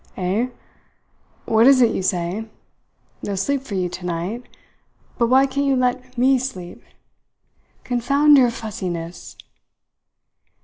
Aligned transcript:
"Eh? 0.17 0.47
What 1.45 1.67
is 1.67 1.79
it 1.79 1.93
you 1.93 2.01
say? 2.01 2.47
No 3.21 3.35
sleep 3.35 3.61
for 3.61 3.75
you 3.75 3.87
tonight? 3.87 4.47
But 5.19 5.27
why 5.27 5.45
can't 5.45 5.67
you 5.67 5.75
let 5.75 6.17
me 6.17 6.39
sleep? 6.39 6.81
Confound 7.83 8.35
your 8.35 8.49
fussiness!" 8.49 9.35